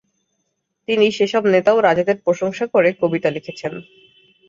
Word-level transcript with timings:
তিনি 0.87 1.05
সেসব 1.17 1.43
নেতা 1.53 1.71
ও 1.73 1.87
রাজাদের 1.87 2.17
প্রশংসা 2.25 2.65
করে 2.73 2.89
কবিতা 3.01 3.29
লিখেছেন। 3.35 3.73